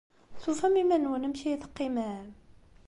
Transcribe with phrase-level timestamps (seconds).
[0.41, 2.29] Tufam iman-nwen amek ay teqqimem?